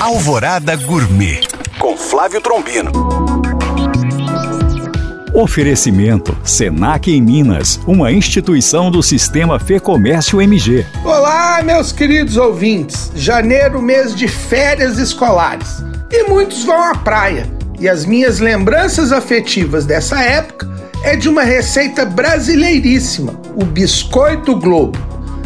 [0.00, 1.42] Alvorada Gourmet
[1.78, 2.90] com Flávio Trombino.
[5.34, 10.86] Oferecimento Senac em Minas, uma instituição do Sistema Fê Comércio MG.
[11.04, 13.12] Olá, meus queridos ouvintes.
[13.14, 15.84] Janeiro, mês de férias escolares.
[16.10, 17.46] E muitos vão à praia.
[17.78, 20.66] E as minhas lembranças afetivas dessa época
[21.04, 24.98] é de uma receita brasileiríssima, o biscoito Globo.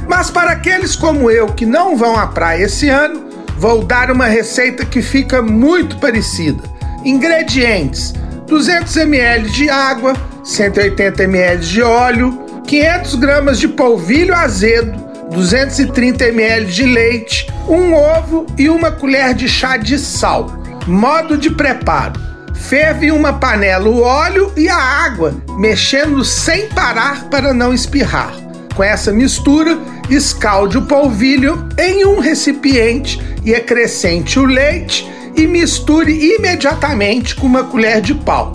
[0.08, 4.26] Mas para aqueles como eu que não vão à praia esse ano, vou dar uma
[4.26, 6.62] receita que fica muito parecida.
[7.04, 8.12] Ingredientes:
[8.46, 14.92] 200 ml de água, 180 ml de óleo, 500 gramas de polvilho azedo,
[15.30, 20.50] 230 ml de leite, um ovo e uma colher de chá de sal.
[20.86, 22.20] Modo de preparo:
[22.54, 28.32] ferve em uma panela o óleo e a água, mexendo sem parar para não espirrar.
[28.74, 29.78] Com essa mistura,
[30.10, 37.64] escalde o polvilho em um recipiente e acrescente o leite e misture imediatamente com uma
[37.64, 38.52] colher de pau.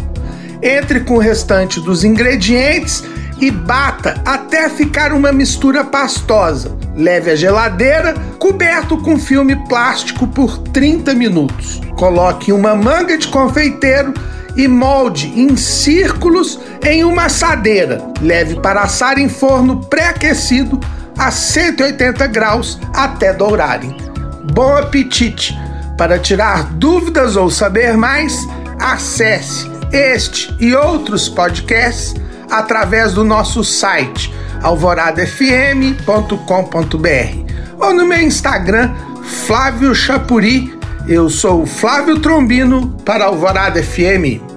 [0.61, 3.03] Entre com o restante dos ingredientes
[3.39, 6.77] e bata até ficar uma mistura pastosa.
[6.95, 11.81] Leve à geladeira, coberto com filme plástico por 30 minutos.
[11.95, 14.13] Coloque uma manga de confeiteiro
[14.55, 18.01] e molde em círculos em uma assadeira.
[18.21, 20.79] Leve para assar em forno pré-aquecido
[21.19, 23.95] a 180 graus até dourarem.
[24.53, 25.53] Bom apetite!
[25.97, 28.47] Para tirar dúvidas ou saber mais,
[28.79, 32.15] acesse este e outros podcasts
[32.49, 38.93] através do nosso site alvoradafm.com.br ou no meu Instagram
[39.45, 40.79] Flávio Chapuri.
[41.07, 44.48] Eu sou Flávio Trombino para Alvorada FM.